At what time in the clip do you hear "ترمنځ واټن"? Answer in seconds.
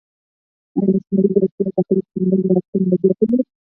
2.11-2.81